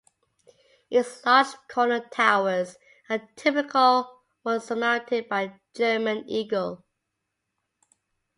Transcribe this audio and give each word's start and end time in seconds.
Its 0.89 1.23
large 1.27 1.53
corner 1.67 1.99
towers 1.99 2.75
are 3.07 3.19
typical, 3.35 4.23
once 4.43 4.65
surmounted 4.65 5.29
by 5.29 5.41
a 5.43 5.59
German 5.75 6.27
eagle. 6.27 6.83